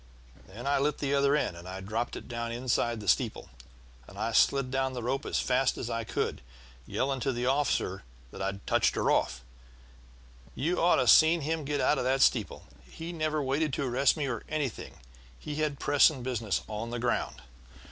[0.47, 1.55] Then I lit the other end,
[1.87, 3.51] dropped it down inside the steeple,
[4.07, 6.41] and slid down the rope as fast as I could,
[6.87, 8.01] yelling to the officer
[8.31, 9.43] that I'd touched her off.
[10.55, 12.65] You ought to have seen him get out of that steeple!
[12.89, 14.95] He never waited to arrest me or anything;
[15.37, 17.43] he had pressing business on the ground!